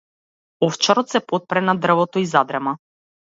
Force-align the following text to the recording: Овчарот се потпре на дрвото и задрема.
Овчарот 0.67 1.11
се 1.15 1.21
потпре 1.33 1.63
на 1.67 1.75
дрвото 1.83 2.19
и 2.25 2.25
задрема. 2.31 2.77